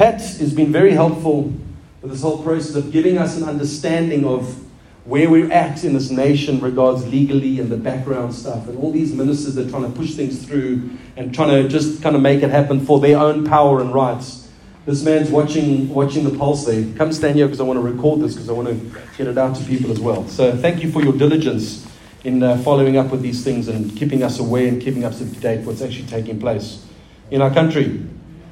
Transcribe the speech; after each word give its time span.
Pat 0.00 0.14
has 0.14 0.54
been 0.54 0.72
very 0.72 0.92
helpful 0.92 1.52
with 2.00 2.10
this 2.10 2.22
whole 2.22 2.42
process 2.42 2.74
of 2.74 2.90
giving 2.90 3.18
us 3.18 3.36
an 3.36 3.44
understanding 3.46 4.24
of 4.24 4.64
where 5.04 5.28
we're 5.28 5.52
at 5.52 5.84
in 5.84 5.92
this 5.92 6.10
nation 6.10 6.58
regards 6.58 7.06
legally 7.06 7.60
and 7.60 7.68
the 7.68 7.76
background 7.76 8.34
stuff 8.34 8.66
and 8.66 8.78
all 8.78 8.90
these 8.90 9.12
ministers 9.12 9.56
that 9.56 9.66
are 9.66 9.70
trying 9.70 9.82
to 9.82 9.90
push 9.90 10.14
things 10.14 10.42
through 10.42 10.88
and 11.18 11.34
trying 11.34 11.50
to 11.50 11.68
just 11.68 12.02
kind 12.02 12.16
of 12.16 12.22
make 12.22 12.42
it 12.42 12.48
happen 12.48 12.80
for 12.86 12.98
their 12.98 13.18
own 13.18 13.44
power 13.44 13.82
and 13.82 13.92
rights. 13.92 14.48
This 14.86 15.04
man's 15.04 15.30
watching 15.30 15.90
watching 15.90 16.24
the 16.24 16.34
pulse 16.38 16.64
there. 16.64 16.82
Come 16.96 17.12
stand 17.12 17.36
here 17.36 17.44
because 17.44 17.60
I 17.60 17.64
want 17.64 17.76
to 17.76 17.82
record 17.82 18.22
this 18.22 18.32
because 18.32 18.48
I 18.48 18.52
want 18.52 18.68
to 18.68 19.00
get 19.18 19.26
it 19.26 19.36
out 19.36 19.54
to 19.56 19.64
people 19.64 19.92
as 19.92 20.00
well. 20.00 20.26
So 20.28 20.56
thank 20.56 20.82
you 20.82 20.90
for 20.90 21.02
your 21.02 21.12
diligence 21.12 21.86
in 22.24 22.42
uh, 22.42 22.56
following 22.62 22.96
up 22.96 23.10
with 23.10 23.20
these 23.20 23.44
things 23.44 23.68
and 23.68 23.94
keeping 23.94 24.22
us 24.22 24.38
aware 24.38 24.66
and 24.66 24.80
keeping 24.80 25.04
us 25.04 25.20
up 25.20 25.28
to 25.28 25.40
date 25.40 25.66
what's 25.66 25.82
actually 25.82 26.06
taking 26.06 26.40
place 26.40 26.86
in 27.30 27.42
our 27.42 27.52
country. 27.52 28.02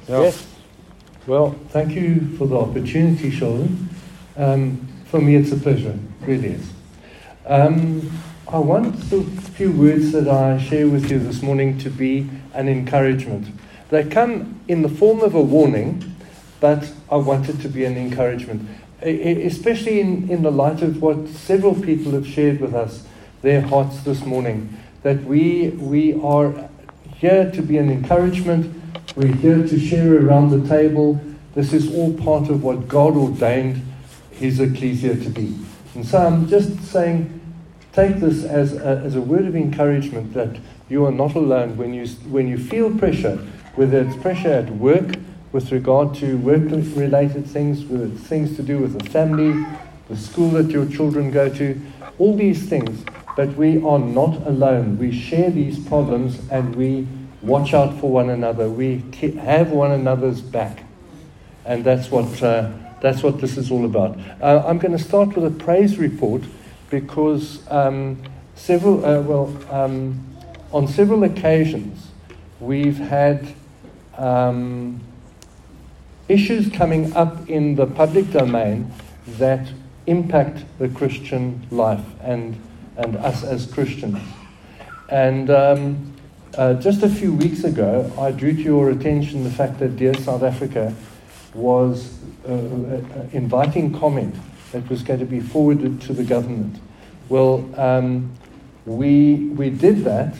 Yeah. 0.07 0.21
Yes. 0.21 0.48
Well, 1.29 1.51
thank 1.69 1.93
you 1.93 2.35
for 2.39 2.47
the 2.47 2.57
opportunity, 2.57 3.29
Sheldon. 3.29 3.87
Um, 4.35 4.87
for 5.05 5.21
me, 5.21 5.35
it's 5.35 5.51
a 5.51 5.57
pleasure, 5.57 5.95
really 6.21 6.53
is. 6.53 6.71
Um, 7.45 8.11
I 8.47 8.57
want 8.57 8.95
the 9.11 9.21
few 9.51 9.71
words 9.71 10.11
that 10.13 10.27
I 10.27 10.57
share 10.57 10.87
with 10.87 11.11
you 11.11 11.19
this 11.19 11.43
morning 11.43 11.77
to 11.81 11.91
be 11.91 12.27
an 12.55 12.67
encouragement. 12.67 13.45
They 13.89 14.05
come 14.05 14.59
in 14.67 14.81
the 14.81 14.89
form 14.89 15.19
of 15.21 15.35
a 15.35 15.41
warning, 15.41 16.15
but 16.59 16.91
I 17.11 17.17
want 17.17 17.47
it 17.47 17.61
to 17.61 17.69
be 17.69 17.85
an 17.85 17.95
encouragement, 17.95 18.67
especially 19.03 19.99
in, 19.99 20.31
in 20.31 20.41
the 20.41 20.51
light 20.51 20.81
of 20.81 20.99
what 20.99 21.27
several 21.27 21.75
people 21.75 22.13
have 22.13 22.25
shared 22.25 22.59
with 22.59 22.73
us 22.73 23.03
their 23.43 23.61
hearts 23.61 23.99
this 24.01 24.25
morning. 24.25 24.75
That 25.03 25.23
we, 25.25 25.69
we 25.77 26.19
are 26.23 26.71
here 27.17 27.51
to 27.51 27.61
be 27.61 27.77
an 27.77 27.91
encouragement, 27.91 28.78
we're 29.15 29.35
here 29.35 29.67
to 29.67 29.79
share 29.79 30.25
around 30.25 30.49
the 30.49 30.67
table. 30.67 31.19
This 31.55 31.73
is 31.73 31.93
all 31.93 32.13
part 32.13 32.49
of 32.49 32.63
what 32.63 32.87
God 32.87 33.15
ordained 33.15 33.81
His 34.31 34.59
ecclesia 34.59 35.15
to 35.15 35.29
be. 35.29 35.55
And 35.95 36.05
so 36.05 36.19
I'm 36.19 36.47
just 36.47 36.83
saying, 36.83 37.39
take 37.93 38.17
this 38.17 38.43
as 38.43 38.73
a, 38.73 39.01
as 39.03 39.15
a 39.15 39.21
word 39.21 39.45
of 39.45 39.55
encouragement 39.55 40.33
that 40.33 40.57
you 40.89 41.05
are 41.05 41.11
not 41.11 41.35
alone 41.35 41.77
when 41.77 41.93
you, 41.93 42.07
when 42.29 42.47
you 42.47 42.57
feel 42.57 42.95
pressure, 42.97 43.37
whether 43.75 43.99
it's 43.99 44.15
pressure 44.17 44.53
at 44.53 44.69
work 44.69 45.15
with 45.51 45.71
regard 45.71 46.13
to 46.15 46.37
work 46.37 46.69
related 46.69 47.45
things, 47.45 47.83
whether 47.85 48.05
it's 48.05 48.21
things 48.21 48.55
to 48.55 48.63
do 48.63 48.77
with 48.77 48.97
the 48.97 49.09
family, 49.09 49.65
the 50.07 50.17
school 50.17 50.49
that 50.51 50.69
your 50.69 50.85
children 50.85 51.31
go 51.31 51.49
to, 51.49 51.79
all 52.19 52.35
these 52.35 52.67
things. 52.69 53.03
But 53.35 53.55
we 53.55 53.81
are 53.83 53.99
not 53.99 54.45
alone. 54.47 54.97
We 54.97 55.11
share 55.11 55.49
these 55.49 55.79
problems 55.87 56.39
and 56.49 56.75
we 56.75 57.07
watch 57.41 57.73
out 57.73 57.99
for 57.99 58.09
one 58.11 58.29
another. 58.29 58.69
We 58.69 59.03
have 59.39 59.71
one 59.71 59.91
another's 59.91 60.41
back. 60.41 60.83
And 61.65 61.83
that's 61.83 62.09
what, 62.09 62.41
uh, 62.41 62.71
that's 63.01 63.21
what 63.23 63.39
this 63.39 63.57
is 63.57 63.71
all 63.71 63.85
about. 63.85 64.17
Uh, 64.41 64.63
I'm 64.65 64.77
going 64.79 64.91
to 64.91 65.03
start 65.03 65.35
with 65.35 65.45
a 65.45 65.63
praise 65.63 65.97
report 65.97 66.43
because 66.89 67.69
um, 67.69 68.21
several, 68.55 69.05
uh, 69.05 69.21
well, 69.21 69.55
um, 69.69 70.25
on 70.71 70.87
several 70.87 71.23
occasions, 71.23 72.07
we've 72.59 72.97
had 72.97 73.53
um, 74.17 74.99
issues 76.27 76.69
coming 76.69 77.13
up 77.13 77.49
in 77.49 77.75
the 77.75 77.85
public 77.85 78.31
domain 78.31 78.91
that 79.37 79.71
impact 80.07 80.65
the 80.79 80.89
Christian 80.89 81.65
life 81.71 82.05
and 82.21 82.59
and 82.99 83.15
us 83.17 83.43
as 83.43 83.65
Christians. 83.65 84.19
And 85.09 85.49
um, 85.49 86.13
uh, 86.57 86.73
just 86.75 87.03
a 87.03 87.09
few 87.09 87.33
weeks 87.33 87.63
ago, 87.63 88.11
I 88.17 88.31
drew 88.31 88.53
to 88.53 88.61
your 88.61 88.89
attention 88.89 89.43
the 89.43 89.51
fact 89.51 89.79
that 89.79 89.95
Dear 89.97 90.13
South 90.15 90.43
Africa 90.43 90.93
was 91.53 92.19
uh, 92.47 92.51
uh, 92.51 93.01
inviting 93.33 93.97
comment 93.97 94.35
that 94.71 94.87
was 94.89 95.03
going 95.03 95.19
to 95.19 95.25
be 95.25 95.39
forwarded 95.39 96.01
to 96.01 96.13
the 96.13 96.23
government. 96.23 96.79
Well, 97.27 97.69
um, 97.79 98.31
we, 98.85 99.35
we 99.55 99.69
did 99.69 100.03
that. 100.05 100.35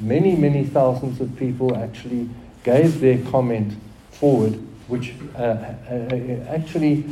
Many, 0.00 0.34
many 0.36 0.64
thousands 0.64 1.20
of 1.20 1.36
people 1.36 1.76
actually 1.76 2.28
gave 2.64 3.00
their 3.00 3.18
comment 3.30 3.74
forward, 4.10 4.54
which 4.88 5.14
uh, 5.36 5.38
uh 5.38 6.44
actually 6.48 7.04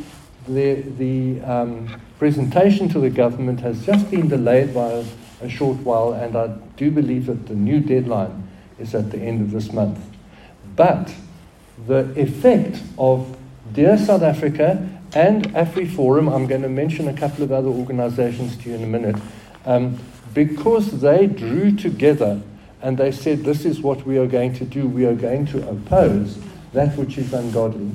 the, 0.47 0.81
the 0.97 1.41
um, 1.41 2.01
presentation 2.17 2.89
to 2.89 2.99
the 2.99 3.09
government 3.09 3.61
has 3.61 3.85
just 3.85 4.09
been 4.11 4.27
delayed 4.27 4.73
by 4.73 5.03
a, 5.41 5.49
short 5.49 5.77
while, 5.77 6.13
and 6.13 6.35
I 6.35 6.47
do 6.77 6.91
believe 6.91 7.27
that 7.27 7.47
the 7.47 7.55
new 7.55 7.79
deadline 7.79 8.47
is 8.77 8.95
at 8.95 9.11
the 9.11 9.19
end 9.19 9.41
of 9.41 9.51
this 9.51 9.71
month. 9.71 9.99
But 10.75 11.13
the 11.87 12.11
effect 12.19 12.81
of 12.97 13.37
Dear 13.73 13.97
South 13.97 14.21
Africa 14.21 14.87
and 15.13 15.45
AfriForum, 15.53 16.33
I'm 16.33 16.47
going 16.47 16.61
to 16.61 16.69
mention 16.69 17.07
a 17.07 17.13
couple 17.13 17.43
of 17.43 17.51
other 17.51 17.69
organizations 17.69 18.57
to 18.57 18.69
you 18.69 18.75
in 18.75 18.83
a 18.83 18.87
minute, 18.87 19.15
um, 19.65 19.97
because 20.33 21.01
they 21.01 21.27
drew 21.27 21.75
together 21.75 22.41
and 22.81 22.97
they 22.97 23.11
said, 23.11 23.43
This 23.43 23.65
is 23.65 23.81
what 23.81 24.05
we 24.05 24.17
are 24.17 24.27
going 24.27 24.53
to 24.55 24.65
do. 24.65 24.87
We 24.87 25.05
are 25.05 25.15
going 25.15 25.45
to 25.47 25.67
oppose 25.69 26.39
that 26.73 26.95
which 26.97 27.17
is 27.17 27.33
ungodly. 27.33 27.91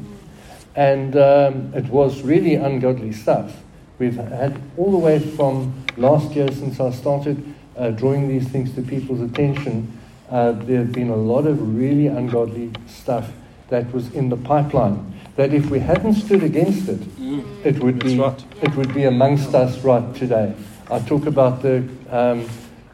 And 0.74 1.16
um, 1.16 1.72
it 1.74 1.84
was 1.86 2.22
really 2.22 2.56
ungodly 2.56 3.12
stuff. 3.12 3.56
We've 3.98 4.16
had 4.16 4.60
all 4.76 4.90
the 4.90 4.98
way 4.98 5.18
from 5.18 5.84
last 5.96 6.32
year 6.32 6.50
since 6.50 6.80
I 6.80 6.90
started 6.90 7.54
uh, 7.76 7.90
drawing 7.90 8.28
these 8.28 8.48
things 8.48 8.74
to 8.74 8.82
people's 8.82 9.20
attention, 9.20 10.00
uh, 10.30 10.52
there 10.52 10.78
have 10.78 10.92
been 10.92 11.10
a 11.10 11.16
lot 11.16 11.46
of 11.46 11.76
really 11.76 12.06
ungodly 12.06 12.72
stuff 12.86 13.30
that 13.68 13.92
was 13.92 14.12
in 14.14 14.28
the 14.28 14.36
pipeline. 14.36 15.12
That 15.36 15.52
if 15.52 15.70
we 15.70 15.80
hadn't 15.80 16.14
stood 16.14 16.42
against 16.42 16.88
it, 16.88 17.00
mm. 17.18 17.44
it 17.64 17.82
would 17.82 17.98
be 17.98 18.18
right. 18.18 18.44
it 18.62 18.74
would 18.76 18.94
be 18.94 19.04
amongst 19.04 19.54
us 19.54 19.78
right 19.78 20.14
today. 20.14 20.54
I 20.90 21.00
talk 21.00 21.26
about 21.26 21.62
the 21.62 21.88
um, 22.10 22.48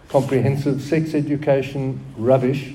comprehensive 0.09 0.81
sex 0.81 1.15
education 1.15 2.01
rubbish 2.17 2.75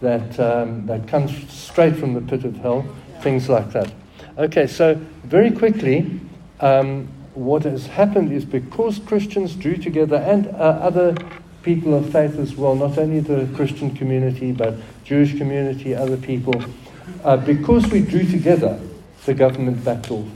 that 0.00 0.40
um, 0.40 0.86
that 0.86 1.06
comes 1.06 1.52
straight 1.52 1.96
from 1.96 2.14
the 2.14 2.20
pit 2.20 2.44
of 2.44 2.56
hell, 2.56 2.84
things 3.20 3.48
like 3.48 3.70
that. 3.72 3.92
Okay, 4.36 4.66
so 4.66 4.94
very 5.22 5.52
quickly, 5.52 6.20
um, 6.58 7.08
what 7.34 7.64
has 7.64 7.86
happened 7.86 8.32
is 8.32 8.44
because 8.44 8.98
Christians 8.98 9.54
drew 9.54 9.76
together 9.76 10.16
and 10.16 10.46
uh, 10.48 10.50
other 10.50 11.14
people 11.62 11.94
of 11.94 12.10
faith 12.10 12.38
as 12.38 12.54
well, 12.54 12.74
not 12.74 12.98
only 12.98 13.20
the 13.20 13.48
Christian 13.54 13.94
community, 13.94 14.52
but 14.52 14.74
Jewish 15.04 15.36
community, 15.36 15.94
other 15.94 16.16
people, 16.16 16.62
uh, 17.24 17.36
because 17.36 17.86
we 17.88 18.00
drew 18.00 18.24
together, 18.24 18.80
the 19.26 19.34
government 19.34 19.84
backed 19.84 20.10
off. 20.10 20.26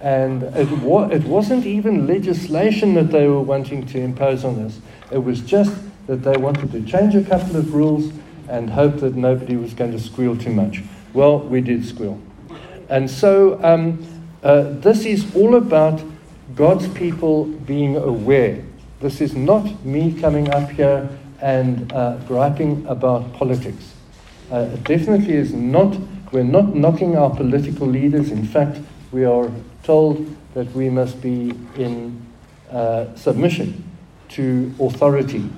And 0.00 0.42
it, 0.42 0.70
wa- 0.78 1.08
it 1.08 1.24
wasn't 1.24 1.66
even 1.66 2.06
legislation 2.06 2.94
that 2.94 3.10
they 3.10 3.26
were 3.26 3.42
wanting 3.42 3.86
to 3.88 4.00
impose 4.00 4.44
on 4.44 4.64
us. 4.64 4.80
It 5.10 5.18
was 5.18 5.42
just 5.42 5.74
that 6.06 6.22
they 6.22 6.36
wanted 6.38 6.72
to 6.72 6.82
change 6.82 7.14
a 7.14 7.22
couple 7.22 7.56
of 7.56 7.74
rules 7.74 8.12
and 8.48 8.70
hope 8.70 8.96
that 9.00 9.14
nobody 9.14 9.56
was 9.56 9.74
going 9.74 9.92
to 9.92 10.00
squeal 10.00 10.36
too 10.36 10.52
much. 10.52 10.82
Well, 11.12 11.40
we 11.40 11.60
did 11.60 11.84
squeal. 11.84 12.18
And 12.88 13.10
so 13.10 13.62
um, 13.62 14.04
uh, 14.42 14.62
this 14.80 15.04
is 15.04 15.34
all 15.36 15.56
about 15.56 16.02
God's 16.54 16.88
people 16.88 17.44
being 17.44 17.96
aware. 17.96 18.64
This 19.00 19.20
is 19.20 19.34
not 19.34 19.84
me 19.84 20.18
coming 20.18 20.50
up 20.50 20.70
here 20.70 21.08
and 21.40 21.92
uh, 21.92 22.16
griping 22.26 22.86
about 22.86 23.32
politics. 23.34 23.94
Uh, 24.50 24.68
it 24.72 24.84
definitely 24.84 25.34
is 25.34 25.52
not, 25.52 25.96
we're 26.32 26.42
not 26.42 26.74
knocking 26.74 27.16
our 27.16 27.30
political 27.34 27.86
leaders. 27.86 28.30
In 28.30 28.46
fact, 28.46 28.78
we 29.12 29.24
are 29.24 29.50
told 29.82 30.36
that 30.54 30.72
we 30.72 30.90
must 30.90 31.20
be 31.20 31.52
in 31.76 32.20
uh, 32.70 33.14
submission 33.16 33.84
to 34.30 34.74
authority 34.80 35.48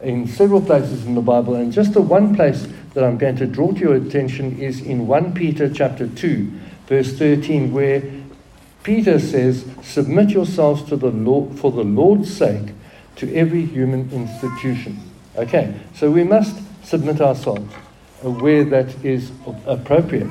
in 0.00 0.26
several 0.26 0.60
places 0.60 1.06
in 1.06 1.14
the 1.14 1.20
Bible. 1.20 1.54
And 1.54 1.72
just 1.72 1.92
the 1.92 2.00
one 2.00 2.34
place 2.34 2.66
that 2.94 3.04
I'm 3.04 3.18
going 3.18 3.36
to 3.36 3.46
draw 3.46 3.72
to 3.72 3.78
your 3.78 3.94
attention 3.94 4.58
is 4.58 4.80
in 4.80 5.06
1 5.06 5.34
Peter 5.34 5.72
chapter 5.72 6.08
2 6.08 6.50
verse 6.86 7.12
13, 7.14 7.72
where 7.72 8.02
Peter 8.82 9.18
says, 9.18 9.64
Submit 9.82 10.30
yourselves 10.30 10.82
to 10.84 10.96
the 10.96 11.10
Lord, 11.10 11.58
for 11.58 11.70
the 11.70 11.84
Lord's 11.84 12.34
sake 12.34 12.72
to 13.16 13.32
every 13.34 13.64
human 13.64 14.10
institution. 14.10 14.98
Okay, 15.36 15.74
so 15.94 16.10
we 16.10 16.24
must 16.24 16.56
submit 16.84 17.20
ourselves 17.20 17.72
where 18.22 18.64
that 18.64 19.04
is 19.04 19.32
appropriate. 19.66 20.30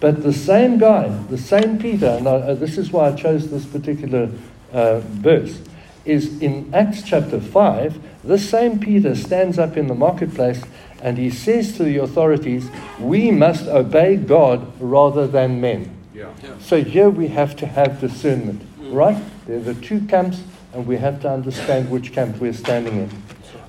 But 0.00 0.22
the 0.22 0.32
same 0.32 0.78
guy, 0.78 1.08
the 1.30 1.38
same 1.38 1.78
Peter, 1.78 2.06
and 2.06 2.26
I, 2.26 2.32
uh, 2.32 2.54
this 2.54 2.76
is 2.76 2.90
why 2.90 3.08
I 3.08 3.12
chose 3.12 3.50
this 3.50 3.64
particular 3.64 4.30
uh, 4.72 5.00
verse, 5.00 5.60
is 6.04 6.42
in 6.42 6.74
Acts 6.74 7.02
chapter 7.02 7.40
5. 7.40 8.02
This 8.24 8.50
same 8.50 8.80
Peter 8.80 9.14
stands 9.14 9.58
up 9.58 9.76
in 9.76 9.86
the 9.86 9.94
marketplace 9.94 10.62
and 11.00 11.18
he 11.18 11.30
says 11.30 11.76
to 11.76 11.84
the 11.84 11.98
authorities, 11.98 12.68
We 12.98 13.30
must 13.30 13.66
obey 13.66 14.16
God 14.16 14.72
rather 14.80 15.26
than 15.26 15.60
men. 15.60 16.01
Yeah. 16.22 16.30
Yeah. 16.42 16.58
So 16.60 16.84
here 16.84 17.10
we 17.10 17.28
have 17.28 17.56
to 17.56 17.66
have 17.66 18.00
discernment, 18.00 18.62
mm. 18.80 18.94
right? 18.94 19.20
There 19.46 19.56
are 19.56 19.60
the 19.60 19.74
two 19.74 20.00
camps, 20.06 20.42
and 20.72 20.86
we 20.86 20.96
have 20.96 21.20
to 21.22 21.30
understand 21.30 21.90
which 21.90 22.12
camp 22.12 22.38
we're 22.38 22.52
standing 22.52 22.96
in. 22.96 23.10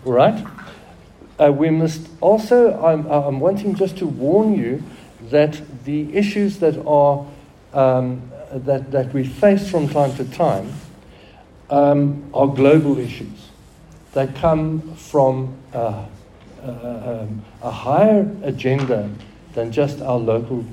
All 0.05 0.13
right? 0.13 0.45
Uh, 1.39 1.51
we 1.51 1.71
must 1.71 2.09
also, 2.21 2.79
I'm, 2.79 3.07
I'm 3.07 3.39
wanting 3.39 3.73
just 3.73 3.97
to 3.97 4.05
warn 4.05 4.53
you 4.53 4.83
that 5.31 5.59
the 5.85 6.13
issues 6.13 6.59
that 6.59 6.77
are 6.85 7.25
um, 7.73 8.21
that, 8.51 8.91
that 8.91 9.11
we 9.13 9.25
face 9.25 9.69
from 9.69 9.89
time 9.89 10.15
to 10.17 10.25
time 10.25 10.71
um, 11.71 12.23
are 12.35 12.47
global 12.47 12.99
issues. 12.99 13.49
They 14.13 14.27
come 14.27 14.95
from 14.95 15.57
uh, 15.73 16.05
uh, 16.63 17.25
um, 17.25 17.43
a 17.63 17.71
higher 17.71 18.29
agenda 18.43 19.09
than 19.55 19.71
just 19.71 20.01
our 20.01 20.19
local. 20.19 20.63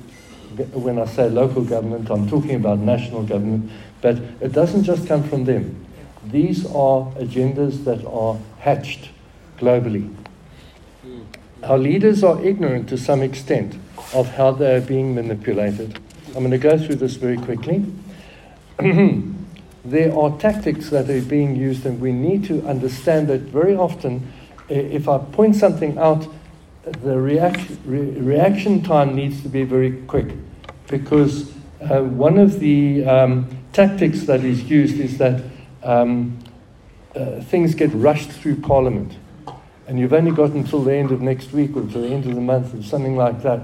When 0.73 0.99
I 0.99 1.07
say 1.07 1.29
local 1.29 1.63
government, 1.63 2.11
I'm 2.11 2.29
talking 2.29 2.57
about 2.57 2.79
national 2.79 3.23
government, 3.23 3.71
but 4.01 4.17
it 4.41 4.53
doesn't 4.53 4.85
just 4.85 5.07
come 5.07 5.23
from 5.23 5.45
them. 5.45 5.87
These 6.25 6.67
are 6.67 7.11
agendas 7.13 7.85
that 7.85 8.05
are 8.05 8.37
hatched 8.59 9.11
globally. 9.59 10.13
Hmm. 11.03 11.21
Our 11.63 11.79
leaders 11.79 12.25
are 12.25 12.43
ignorant 12.45 12.89
to 12.89 12.99
some 12.99 13.23
extent 13.23 13.77
of 14.13 14.29
how 14.35 14.53
they 14.53 14.75
are 14.75 14.81
being 14.81 15.15
manipulated. 15.15 15.99
I'm 16.29 16.45
going 16.45 16.51
to 16.51 16.59
go 16.59 16.79
through 16.79 16.97
this 16.97 17.15
very 17.15 17.37
quickly. 17.37 17.85
there 19.85 20.17
are 20.17 20.39
tactics 20.39 20.91
that 20.91 21.09
are 21.11 21.23
being 21.23 21.57
used, 21.57 21.87
and 21.87 22.01
we 22.01 22.13
need 22.13 22.45
to 22.47 22.67
understand 22.67 23.29
that 23.29 23.41
very 23.43 23.75
often, 23.75 24.31
if 24.69 25.09
I 25.09 25.19
point 25.19 25.57
something 25.57 25.99
out, 25.99 26.27
the 26.85 27.19
reaction, 27.19 27.79
re- 27.85 28.11
reaction 28.21 28.83
time 28.83 29.15
needs 29.15 29.43
to 29.43 29.49
be 29.49 29.65
very 29.65 29.93
quick 30.03 30.29
because 30.89 31.53
uh, 31.81 32.03
one 32.03 32.39
of 32.39 32.61
the 32.61 33.05
um, 33.05 33.49
tactics 33.73 34.23
that 34.23 34.45
is 34.45 34.65
used 34.65 34.99
is 34.99 35.19
that 35.19 35.43
um, 35.83 36.39
uh, 37.15 37.41
things 37.43 37.75
get 37.75 37.91
rushed 37.93 38.31
through 38.31 38.57
Parliament. 38.57 39.17
And 39.87 39.99
you've 39.99 40.13
only 40.13 40.31
got 40.31 40.51
until 40.51 40.83
the 40.83 40.95
end 40.95 41.11
of 41.11 41.21
next 41.21 41.53
week 41.53 41.77
or 41.77 41.81
until 41.81 42.03
the 42.03 42.09
end 42.09 42.27
of 42.27 42.35
the 42.35 42.41
month 42.41 42.75
or 42.75 42.83
something 42.83 43.17
like 43.17 43.43
that. 43.43 43.61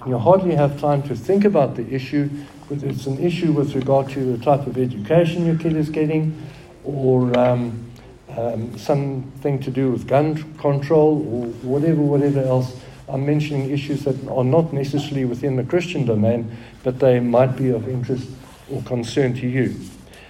And 0.00 0.08
you 0.08 0.18
hardly 0.18 0.54
have 0.54 0.80
time 0.80 1.02
to 1.04 1.14
think 1.14 1.44
about 1.44 1.76
the 1.76 1.86
issue, 1.92 2.30
it's 2.70 3.06
an 3.06 3.18
issue 3.18 3.52
with 3.52 3.74
regard 3.74 4.10
to 4.10 4.36
the 4.36 4.44
type 4.44 4.66
of 4.66 4.78
education 4.78 5.46
your 5.46 5.58
kid 5.58 5.76
is 5.76 5.90
getting 5.90 6.40
or 6.84 7.36
um, 7.38 7.89
um, 8.36 8.76
something 8.78 9.58
to 9.60 9.70
do 9.70 9.90
with 9.90 10.06
gun 10.06 10.54
control 10.54 11.18
or 11.30 11.46
whatever, 11.62 12.00
whatever 12.00 12.40
else. 12.42 12.76
I'm 13.08 13.26
mentioning 13.26 13.70
issues 13.70 14.04
that 14.04 14.16
are 14.28 14.44
not 14.44 14.72
necessarily 14.72 15.24
within 15.24 15.56
the 15.56 15.64
Christian 15.64 16.06
domain, 16.06 16.56
but 16.84 17.00
they 17.00 17.20
might 17.20 17.56
be 17.56 17.70
of 17.70 17.88
interest 17.88 18.28
or 18.72 18.82
concern 18.82 19.34
to 19.34 19.48
you. 19.48 19.74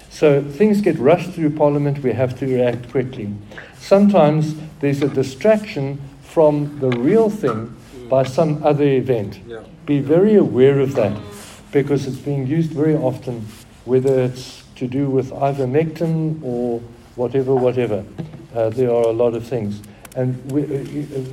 So 0.09 0.43
things 0.43 0.81
get 0.81 0.99
rushed 0.99 1.31
through 1.31 1.51
Parliament, 1.51 2.03
we 2.03 2.13
have 2.13 2.39
to 2.41 2.47
react 2.47 2.91
quickly. 2.91 3.33
Sometimes 3.79 4.55
there's 4.81 5.03
a 5.03 5.09
distraction 5.09 6.01
from 6.23 6.79
the 6.81 6.89
real 6.91 7.31
thing 7.31 7.77
by 8.09 8.25
some 8.25 8.63
other 8.65 8.85
event. 8.85 9.41
Yeah. 9.47 9.63
Be 9.87 10.01
very 10.01 10.35
aware 10.35 10.81
of 10.81 10.95
that 10.95 11.17
because 11.71 12.07
it's 12.07 12.17
being 12.17 12.47
used 12.47 12.73
very 12.73 12.97
often, 12.97 13.47
whether 13.85 14.21
it's 14.21 14.65
to 14.77 14.89
do 14.89 15.09
with 15.09 15.31
ivermectin 15.31 16.43
or 16.43 16.81
whatever, 17.21 17.55
whatever. 17.55 18.05
Uh, 18.55 18.71
there 18.71 18.91
are 18.91 19.05
a 19.05 19.13
lot 19.13 19.35
of 19.35 19.47
things. 19.47 19.83
And 20.17 20.51
we, 20.51 20.63
uh, 20.63 20.67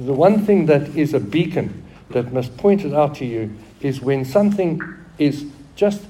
the 0.05 0.13
one 0.13 0.45
thing 0.45 0.65
that 0.65 0.89
is 0.95 1.13
a 1.13 1.19
beacon 1.19 1.83
that 2.09 2.33
must 2.33 2.55
point 2.57 2.83
it 2.83 2.93
out 2.93 3.15
to 3.15 3.25
you 3.25 3.55
is 3.81 4.01
when 4.01 4.25
something 4.25 4.81
is 5.17 5.45
just 5.75 6.03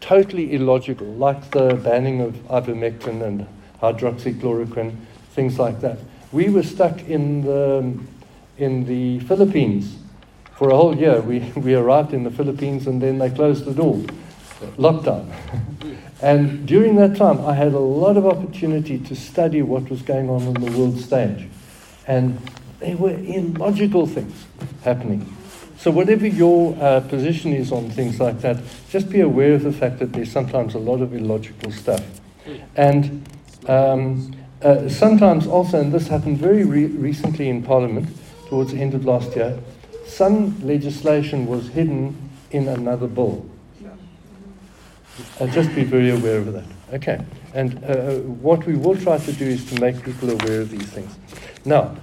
totally 0.00 0.52
illogical, 0.52 1.06
like 1.06 1.50
the 1.52 1.74
banning 1.74 2.20
of 2.20 2.34
ivermectin 2.48 3.22
and 3.22 3.46
hydroxychloroquine, 3.80 4.94
things 5.30 5.58
like 5.58 5.80
that. 5.80 5.98
We 6.30 6.50
were 6.50 6.62
stuck 6.62 7.00
in 7.08 7.42
the, 7.42 7.98
in 8.58 8.84
the 8.84 9.20
Philippines 9.20 9.96
for 10.56 10.70
a 10.70 10.76
whole 10.76 10.96
year. 10.96 11.20
We, 11.20 11.40
we 11.56 11.74
arrived 11.74 12.12
in 12.12 12.24
the 12.24 12.30
Philippines 12.30 12.86
and 12.86 13.00
then 13.00 13.18
they 13.18 13.30
closed 13.30 13.64
the 13.64 13.72
door, 13.72 14.02
lockdown. 14.76 15.30
and 16.22 16.66
during 16.66 16.96
that 16.96 17.16
time, 17.16 17.44
I 17.44 17.54
had 17.54 17.72
a 17.74 17.78
lot 17.78 18.16
of 18.16 18.26
opportunity 18.26 18.98
to 18.98 19.14
study 19.14 19.62
what 19.62 19.88
was 19.90 20.02
going 20.02 20.28
on 20.28 20.46
on 20.46 20.54
the 20.54 20.70
world 20.72 20.98
stage. 20.98 21.48
And 22.06 22.40
there 22.80 22.96
were 22.96 23.10
illogical 23.10 24.06
things 24.06 24.46
happening. 24.82 25.36
So, 25.78 25.90
whatever 25.90 26.26
your 26.26 26.76
uh, 26.80 27.00
position 27.00 27.52
is 27.52 27.72
on 27.72 27.90
things 27.90 28.20
like 28.20 28.40
that, 28.42 28.58
just 28.88 29.10
be 29.10 29.20
aware 29.20 29.54
of 29.54 29.64
the 29.64 29.72
fact 29.72 29.98
that 29.98 30.12
there's 30.12 30.30
sometimes 30.30 30.74
a 30.74 30.78
lot 30.78 31.00
of 31.00 31.12
illogical 31.12 31.72
stuff. 31.72 32.04
And 32.76 33.26
um, 33.66 34.32
uh, 34.62 34.88
sometimes 34.88 35.46
also, 35.46 35.80
and 35.80 35.92
this 35.92 36.06
happened 36.08 36.38
very 36.38 36.64
re- 36.64 36.86
recently 36.86 37.48
in 37.48 37.62
Parliament 37.62 38.08
towards 38.48 38.72
the 38.72 38.80
end 38.80 38.94
of 38.94 39.04
last 39.04 39.34
year, 39.34 39.58
some 40.06 40.64
legislation 40.64 41.46
was 41.46 41.68
hidden 41.68 42.30
in 42.50 42.68
another 42.68 43.06
bill. 43.06 43.48
Uh, 45.38 45.46
just 45.48 45.74
be 45.74 45.84
very 45.84 46.10
aware 46.10 46.38
of 46.38 46.52
that. 46.52 46.64
Okay. 46.92 47.24
And 47.54 47.82
uh, 47.84 48.16
what 48.40 48.64
we 48.66 48.74
will 48.74 48.96
try 48.96 49.18
to 49.18 49.32
do 49.32 49.44
is 49.44 49.64
to 49.72 49.80
make 49.80 50.02
people 50.02 50.30
aware 50.30 50.60
of 50.60 50.70
these 50.70 50.86
things. 50.86 51.14
Now, 51.64 51.96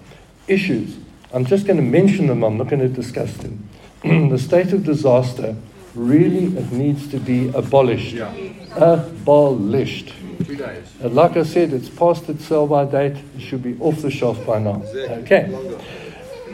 issues. 0.47 0.97
I'm 1.31 1.45
just 1.45 1.65
going 1.65 1.77
to 1.77 1.83
mention 1.83 2.27
them, 2.27 2.43
I'm 2.43 2.57
not 2.57 2.67
going 2.67 2.81
to 2.81 2.89
discuss 2.89 3.33
them. 3.37 3.69
the 4.03 4.39
state 4.39 4.73
of 4.73 4.83
disaster 4.83 5.55
really 5.95 6.45
it 6.57 6.71
needs 6.71 7.07
to 7.09 7.19
be 7.19 7.49
abolished. 7.49 8.13
Yeah. 8.13 8.33
Abolished. 8.75 10.13
Two 10.43 10.55
days. 10.55 10.85
And 11.01 11.13
like 11.13 11.35
I 11.37 11.43
said, 11.43 11.73
it's 11.73 11.89
past 11.89 12.29
its 12.29 12.45
sell 12.45 12.65
by 12.65 12.85
date. 12.85 13.17
It 13.35 13.41
should 13.41 13.61
be 13.61 13.77
off 13.79 14.01
the 14.01 14.09
shelf 14.09 14.43
by 14.45 14.59
now. 14.59 14.81
Okay. 14.85 15.51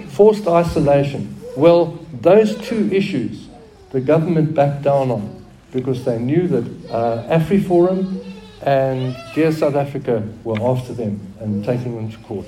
Forced 0.10 0.48
isolation. 0.48 1.36
Well, 1.56 2.00
those 2.12 2.58
two 2.58 2.90
issues 2.92 3.48
the 3.92 4.02
government 4.02 4.54
backed 4.54 4.82
down 4.82 5.10
on 5.10 5.45
because 5.76 6.06
they 6.06 6.18
knew 6.18 6.48
that 6.48 6.66
uh, 6.90 7.38
AfriForum 7.38 8.24
and 8.62 9.16
Dear 9.36 9.52
South 9.52 9.76
Africa 9.76 10.26
were 10.46 10.60
after 10.62 10.94
them 10.94 11.20
and 11.42 11.64
taking 11.66 11.96
them 11.96 12.10
to 12.10 12.18
court. 12.20 12.48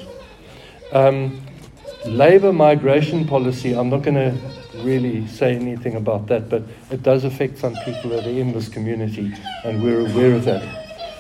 Um, 0.94 1.42
Labour 2.06 2.54
migration 2.54 3.28
policy, 3.28 3.74
I'm 3.74 3.90
not 3.90 4.04
going 4.04 4.16
to 4.16 4.38
really 4.82 5.28
say 5.28 5.56
anything 5.56 5.96
about 5.96 6.28
that, 6.28 6.48
but 6.48 6.64
it 6.90 7.04
does 7.04 7.26
affect 7.26 7.58
some 7.58 7.76
people 7.84 8.12
that 8.12 8.26
are 8.26 8.30
in 8.30 8.54
this 8.54 8.70
community, 8.70 9.34
and 9.66 9.84
we're 9.84 10.08
aware 10.10 10.34
of 10.34 10.46
that. 10.46 10.64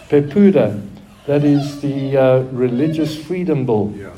PEPUDA, 0.07 0.87
that 1.25 1.43
is 1.43 1.81
the 1.81 2.15
uh, 2.15 2.39
Religious 2.53 3.21
Freedom 3.21 3.65
Bill. 3.65 3.93
Yeah. 3.97 4.15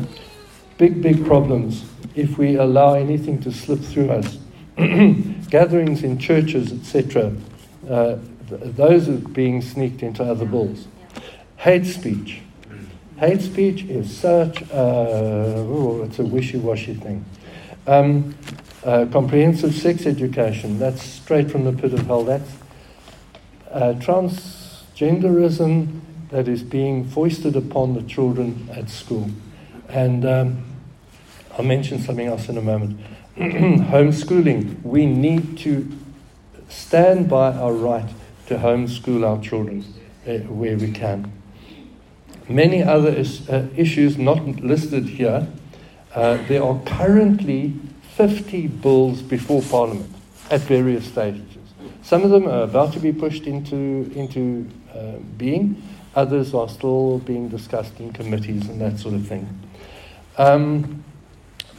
Big, 0.78 1.02
big 1.02 1.26
problems 1.26 1.86
if 2.14 2.38
we 2.38 2.56
allow 2.56 2.94
anything 2.94 3.42
to 3.42 3.52
slip 3.52 3.80
through 3.80 4.12
us. 4.12 4.38
Gatherings 5.50 6.04
in 6.04 6.20
churches, 6.20 6.72
etc., 6.72 7.34
uh, 7.90 8.18
th- 8.48 8.62
those 8.76 9.10
are 9.10 9.18
being 9.18 9.62
sneaked 9.62 10.02
into 10.04 10.24
other 10.24 10.46
bills. 10.46 10.88
Hate 11.58 11.86
speech. 11.86 12.40
Hate 13.18 13.42
speech 13.42 13.84
is 13.84 14.16
such 14.16 14.62
a, 14.62 15.56
oh, 15.58 16.04
it's 16.04 16.20
a 16.20 16.24
wishy-washy 16.24 16.94
thing. 16.94 17.26
Um, 17.86 18.36
uh, 18.86 19.08
comprehensive 19.12 19.74
sex 19.74 20.06
education, 20.06 20.80
that's 20.80 21.02
straight 21.02 21.52
from 21.52 21.66
the 21.66 21.74
pit 21.74 21.94
of 21.94 22.08
hell. 22.08 22.24
That's 22.24 22.50
uh, 23.72 23.96
transgenderism 23.98 26.00
that 26.30 26.48
is 26.48 26.64
being 26.64 27.04
foisted 27.04 27.58
upon 27.58 27.96
the 27.96 28.04
children 28.04 28.70
at 28.72 28.90
school. 28.90 29.30
And 29.90 30.26
um, 30.26 30.64
I'll 31.58 31.66
mention 31.66 32.00
something 32.00 32.28
else 32.28 32.48
in 32.48 32.58
a 32.58 32.62
moment. 32.62 32.98
Homeschooling. 33.38 34.82
We 34.84 35.06
need 35.06 35.58
to 35.60 35.86
stand 36.70 37.28
by 37.28 37.52
our 37.52 37.74
right 37.74 38.10
to 38.48 38.56
homeschool 38.56 39.28
our 39.28 39.42
children 39.42 39.84
uh, 40.28 40.38
where 40.48 40.78
we 40.78 40.92
can. 40.92 41.32
Many 42.48 42.82
other 42.82 43.10
is, 43.10 43.48
uh, 43.50 43.68
issues 43.76 44.18
not 44.18 44.44
listed 44.46 45.06
here. 45.06 45.48
Uh, 46.16 46.38
there 46.48 46.64
are 46.64 46.80
currently 46.86 47.74
50 48.16 48.68
bills 48.68 49.22
before 49.22 49.62
Parliament 49.62 50.12
at 50.50 50.62
various 50.62 51.06
stages. 51.06 51.44
Some 52.02 52.24
of 52.24 52.32
them 52.32 52.48
are 52.48 52.64
about 52.64 52.94
to 52.94 53.00
be 53.00 53.14
pushed 53.14 53.44
into, 53.44 54.12
into 54.16 54.68
uh, 54.94 55.18
being, 55.38 55.82
others 56.16 56.56
are 56.56 56.68
still 56.68 57.20
being 57.20 57.50
discussed 57.50 58.00
in 58.00 58.12
committees 58.14 58.68
and 58.68 58.82
that 58.82 58.98
sort 58.98 59.14
of 59.14 59.28
thing. 59.28 59.48
Um, 60.38 61.04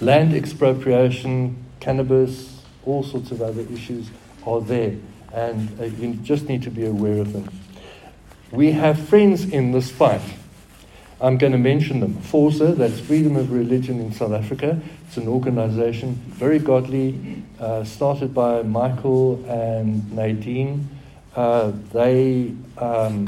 land 0.01 0.35
expropriation, 0.35 1.57
cannabis, 1.81 2.63
all 2.87 3.03
sorts 3.03 3.33
of 3.33 3.43
other 3.43 3.63
issues 3.63 4.09
are 4.47 4.61
there, 4.61 4.95
and 5.33 5.81
uh, 5.81 5.85
you 5.85 6.15
just 6.15 6.49
need 6.49 6.63
to 6.63 6.71
be 6.71 6.87
aware 6.87 7.19
of 7.19 7.33
them. 7.33 7.49
We 8.51 8.73
have 8.73 9.09
friends 9.09 9.45
in 9.45 9.73
this 9.73 9.91
fight. 9.91 10.23
I'm 11.21 11.37
going 11.37 11.53
to 11.53 11.59
mention 11.59 12.01
them. 12.01 12.15
FORSA, 12.15 12.77
that's 12.77 12.99
Freedom 12.99 13.37
of 13.37 13.53
Religion 13.53 14.01
in 14.01 14.13
South 14.13 14.33
Africa. 14.33 14.81
It's 15.07 15.19
an 15.19 15.29
organization, 15.29 16.15
very 16.29 16.59
godly, 16.59 17.43
uh, 17.59 17.85
started 17.85 18.33
by 18.33 18.63
Michael 18.63 19.45
and 19.47 20.11
Nadine. 20.13 20.89
Uh, 21.37 21.73
they, 21.93 22.55
um, 22.79 23.27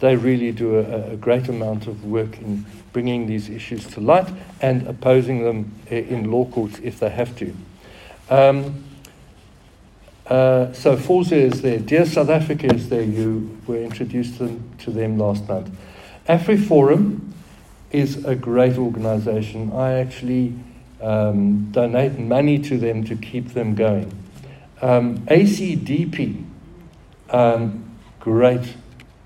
they 0.00 0.16
really 0.16 0.52
do 0.52 0.78
a, 0.78 1.12
a, 1.12 1.16
great 1.16 1.48
amount 1.48 1.86
of 1.86 2.04
work 2.04 2.38
in 2.38 2.66
bringing 2.92 3.26
these 3.26 3.48
issues 3.48 3.86
to 3.86 4.00
light 4.00 4.28
and 4.60 4.86
opposing 4.86 5.44
them 5.44 5.72
in 5.88 6.30
law 6.30 6.44
courts 6.46 6.78
if 6.82 6.98
they 6.98 7.08
have 7.08 7.34
to. 7.36 7.54
Um, 8.28 8.84
Uh, 10.28 10.70
so 10.74 10.94
FORSA 10.94 11.32
is 11.32 11.62
there. 11.62 11.78
Dear 11.78 12.04
South 12.04 12.28
Africa 12.28 12.66
is 12.74 12.90
there. 12.90 13.02
You 13.02 13.58
were 13.66 13.78
introduced 13.78 14.36
to 14.38 14.46
them, 14.46 14.70
to 14.78 14.90
them 14.90 15.18
last 15.18 15.48
month. 15.48 15.70
AfriForum 16.28 17.32
is 17.90 18.24
a 18.26 18.34
great 18.34 18.76
organization. 18.76 19.72
I 19.72 19.94
actually 19.94 20.54
um, 21.00 21.70
donate 21.70 22.18
money 22.18 22.58
to 22.58 22.76
them 22.76 23.04
to 23.04 23.16
keep 23.16 23.54
them 23.54 23.74
going. 23.74 24.12
Um, 24.82 25.20
ACDP, 25.26 26.44
um, 27.30 27.84
great, 28.20 28.74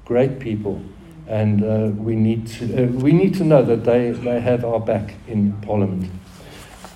great 0.05 0.39
people. 0.39 0.81
And 1.27 1.65
uh, 1.65 1.91
we, 1.97 2.15
need 2.15 2.47
to, 2.49 2.85
uh, 2.85 2.87
we 2.87 3.13
need 3.13 3.35
to 3.35 3.45
know 3.45 3.63
that 3.63 3.85
they, 3.85 4.11
they 4.13 4.41
have 4.41 4.65
our 4.65 4.79
back 4.79 5.15
in 5.27 5.53
Parliament. 5.63 6.11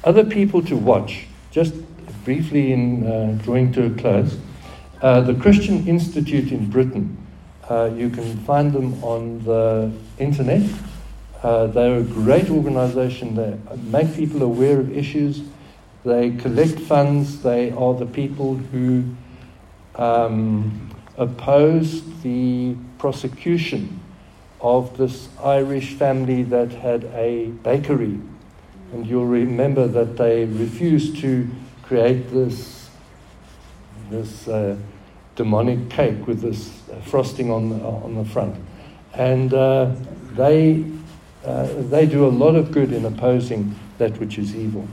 Other 0.05 0.25
people 0.25 0.63
to 0.63 0.77
watch, 0.77 1.27
just 1.51 1.75
briefly 2.27 2.73
in 2.73 3.07
uh, 3.07 3.39
drawing 3.45 3.73
to 3.73 3.87
a 3.87 3.91
close, 3.91 4.37
uh, 5.01 5.21
the 5.21 5.35
Christian 5.35 5.87
Institute 5.87 6.51
in 6.51 6.69
Britain. 6.69 7.17
Uh, 7.71 7.89
you 7.95 8.11
can 8.11 8.37
find 8.39 8.73
them 8.73 9.03
on 9.05 9.45
the 9.45 9.93
internet. 10.19 10.69
Uh, 11.45 11.69
they're 11.69 11.99
a 11.99 12.03
great 12.03 12.51
organization. 12.51 13.37
They 13.37 13.57
make 13.77 14.13
people 14.17 14.43
aware 14.43 14.81
of 14.81 14.91
issues. 14.97 15.43
They 16.05 16.33
collect 16.33 16.81
funds. 16.81 17.43
They 17.43 17.71
are 17.71 17.95
the 17.95 18.07
people 18.07 18.57
who 18.57 19.05
um, 19.95 20.91
oppose 21.17 22.03
the 22.23 22.75
prosecution 22.99 24.01
of 24.61 24.97
this 24.99 25.29
Irish 25.45 25.95
family 25.95 26.43
that 26.43 26.73
had 26.73 27.05
a 27.15 27.51
bakery. 27.63 28.19
And 28.93 29.07
you'll 29.07 29.27
remember 29.27 29.87
that 29.87 30.17
they 30.17 30.45
refused 30.45 31.19
to 31.19 31.49
create 31.87 32.31
this, 32.31 32.89
this 34.11 34.49
uh, 34.49 34.77
demonic 35.37 35.89
cake 35.89 36.27
with 36.27 36.41
this 36.41 36.81
frosting 37.05 37.51
on 37.51 37.71
the, 37.71 37.77
on 37.77 38.15
the 38.15 38.25
front. 38.25 38.57
And 39.15 39.55
uh, 39.55 39.93
they, 40.33 40.85
uh, 41.45 41.67
they 41.91 42.07
do 42.07 42.27
a 42.27 42.29
lot 42.29 42.57
of 42.57 42.73
good 42.73 42.93
in 42.93 43.05
opposing 43.05 43.75
that 43.99 44.19
which 44.19 44.39
is 44.39 44.55
evil. 44.55 44.87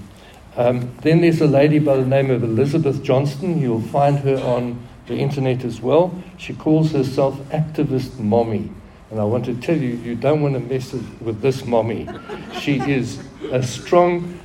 Um, 0.56 0.96
then 1.02 1.22
there's 1.22 1.42
a 1.42 1.48
lady 1.48 1.80
by 1.80 1.98
the 1.98 2.06
name 2.06 2.30
of 2.30 2.44
Elizabeth 2.44 3.02
Johnston. 3.02 3.60
You'll 3.60 3.82
find 3.82 4.20
her 4.20 4.38
on 4.38 4.80
the 5.08 5.16
internet 5.16 5.66
as 5.66 5.82
well. 5.82 6.14
She 6.38 6.54
calls 6.54 6.92
herself 6.92 7.38
Activist 7.50 8.20
Mommy. 8.20 8.70
And 9.10 9.20
I 9.20 9.24
want 9.24 9.46
to 9.46 9.56
tell 9.56 9.78
you, 9.78 9.96
you 9.96 10.16
don't 10.16 10.42
want 10.42 10.54
to 10.54 10.60
mess 10.60 10.94
with 10.94 11.42
this 11.42 11.66
mommy. 11.66 12.08
She 12.60 12.80
is 12.80 13.20
a 13.52 13.62
strong 13.62 14.40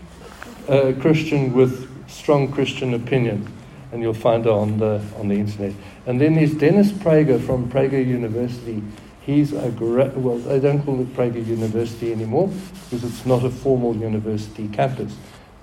uh, 0.69 0.93
Christian 1.01 1.55
with 1.55 1.88
strong 2.09 2.51
Christian 2.51 2.95
opinion. 2.95 3.53
And 3.93 4.03
you'll 4.03 4.13
find 4.13 4.45
her 4.45 4.51
on 4.51 4.79
the, 4.79 5.01
on 5.19 5.29
the 5.29 5.37
internet. 5.37 5.73
And 6.07 6.21
then 6.21 6.35
there's 6.35 6.55
Dennis 6.55 6.91
Prager 6.91 7.41
from 7.41 7.71
Prager 7.71 8.05
University. 8.05 8.83
He's 9.23 9.53
a 9.53 9.71
great, 9.71 10.15
well, 10.15 10.39
they 10.39 10.61
don't 10.61 10.83
call 10.83 11.01
it 11.01 11.15
Prager 11.15 11.47
University 11.47 12.13
anymore 12.13 12.51
because 12.85 13.05
it's 13.05 13.25
not 13.25 13.45
a 13.45 13.51
formal 13.51 13.97
university 13.97 14.69
campus. 14.69 15.15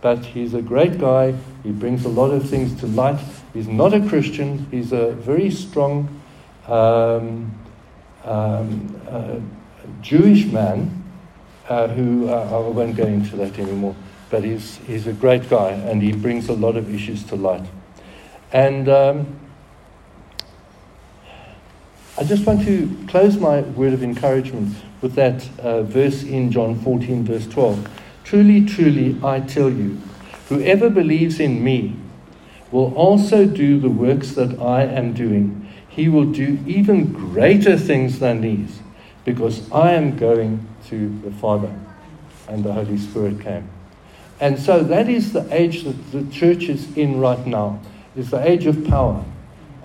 But 0.02 0.26
he's 0.26 0.54
a 0.54 0.62
great 0.62 1.00
guy. 1.00 1.36
He 1.64 1.72
brings 1.72 2.06
a 2.06 2.10
lot 2.10 2.32
of 2.32 2.50
things 2.50 2.80
to 2.80 2.88
light. 2.88 3.20
He's 3.54 3.68
not 3.68 3.94
a 3.94 4.08
Christian. 4.08 4.68
He's 4.72 4.92
a 4.92 5.12
very 5.12 5.50
strong 5.52 6.22
um, 6.68 7.52
um, 8.24 9.02
uh, 9.08 9.40
Jewish 10.02 10.46
man 10.46 11.04
uh, 11.70 11.88
who, 11.88 12.30
uh, 12.30 12.34
I 12.34 12.70
won't 12.70 12.96
go 12.96 13.06
into 13.06 13.36
that 13.38 13.58
anymore, 13.58 13.96
but 14.30 14.44
he's, 14.44 14.78
he's 14.88 15.08
a 15.08 15.14
great 15.14 15.50
guy 15.50 15.72
and 15.72 16.02
he 16.02 16.12
brings 16.12 16.50
a 16.50 16.54
lot 16.54 16.76
of 16.76 16.94
issues 16.94 17.24
to 17.26 17.36
light. 17.36 17.66
And 18.52 18.90
um, 18.90 19.40
I 22.18 22.24
just 22.24 22.46
want 22.46 22.64
to 22.66 22.98
close 23.08 23.38
my 23.38 23.62
word 23.62 23.94
of 23.94 24.04
encouragement 24.04 24.76
with 25.02 25.16
that 25.16 25.50
uh, 25.60 25.84
verse 25.84 26.24
in 26.24 26.52
John 26.52 26.80
14, 26.80 27.26
verse 27.26 27.48
12. 27.48 27.90
Truly, 28.24 28.66
truly, 28.66 29.18
I 29.24 29.40
tell 29.40 29.70
you, 29.70 30.02
whoever 30.50 30.90
believes 30.90 31.40
in 31.40 31.64
me 31.64 31.96
will 32.72 32.94
also 32.96 33.46
do 33.46 33.80
the 33.80 33.90
works 33.90 34.32
that 34.32 34.60
I 34.60 34.84
am 34.84 35.14
doing 35.14 35.66
he 35.96 36.10
will 36.10 36.26
do 36.26 36.60
even 36.68 37.14
greater 37.14 37.78
things 37.78 38.20
than 38.20 38.42
these 38.42 38.82
because 39.24 39.72
I 39.72 39.94
am 39.94 40.18
going 40.18 40.68
to 40.90 41.08
the 41.24 41.32
Father 41.32 41.74
and 42.50 42.66
the 42.66 42.74
Holy 42.74 42.98
Spirit 42.98 43.40
came. 43.40 43.70
And 44.40 44.60
so 44.60 44.84
that 44.84 45.08
is 45.08 45.34
the 45.34 45.48
age 45.54 45.84
that 45.84 46.12
the 46.12 46.26
church 46.32 46.64
is 46.64 46.96
in 46.98 47.20
right 47.20 47.46
now. 47.46 47.80
It's 48.16 48.32
the 48.32 48.46
age 48.48 48.66
of 48.66 48.86
power. 48.88 49.24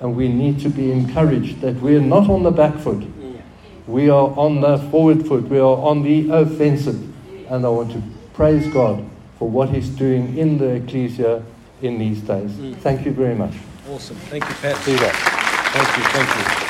And 0.00 0.16
we 0.16 0.28
need 0.28 0.60
to 0.60 0.68
be 0.68 0.90
encouraged 0.90 1.60
that 1.60 1.76
we're 1.76 2.00
not 2.00 2.28
on 2.28 2.42
the 2.42 2.50
back 2.50 2.78
foot. 2.78 3.04
We 3.86 4.08
are 4.08 4.28
on 4.38 4.60
the 4.60 4.78
forward 4.90 5.26
foot. 5.26 5.48
We 5.48 5.58
are 5.58 5.76
on 5.76 6.02
the 6.02 6.30
offensive. 6.30 7.02
And 7.50 7.66
I 7.66 7.68
want 7.68 7.92
to 7.92 8.02
praise 8.34 8.66
God 8.72 9.04
for 9.38 9.48
what 9.48 9.70
He's 9.70 9.88
doing 9.88 10.38
in 10.38 10.58
the 10.58 10.76
ecclesia 10.76 11.42
in 11.82 11.98
these 11.98 12.20
days. 12.20 12.50
Mm. 12.52 12.76
Thank 12.76 13.04
you 13.04 13.12
very 13.12 13.34
much. 13.34 13.54
Awesome. 13.88 14.16
Thank 14.16 14.48
you, 14.48 14.54
Pat. 14.56 14.76
Thank 14.76 15.96
you. 15.96 16.04
Thank 16.04 16.64
you. 16.64 16.69